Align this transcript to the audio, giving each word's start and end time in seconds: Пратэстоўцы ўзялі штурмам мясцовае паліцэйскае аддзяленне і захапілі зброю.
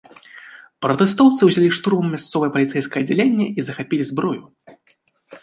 Пратэстоўцы 0.85 1.41
ўзялі 1.49 1.67
штурмам 1.79 2.09
мясцовае 2.15 2.49
паліцэйскае 2.57 2.99
аддзяленне 3.05 3.45
і 3.57 3.69
захапілі 3.69 4.03
зброю. 4.11 4.41